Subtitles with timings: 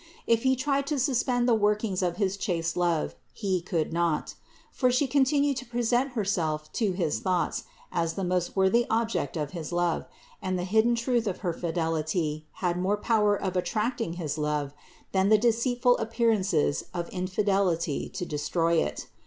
[0.25, 4.33] If he tried to suspend the workings of his chaste love, he could not;
[4.71, 9.51] for She continued to present Herself to his thoughts as the most worthy object of
[9.51, 10.07] his love,
[10.41, 13.63] and the hidden truth of her fidelity had more power 304 CITY OF GOD of
[13.63, 14.73] attracting his love
[15.11, 19.05] than the deceitful appearances of infidelity to destroy it.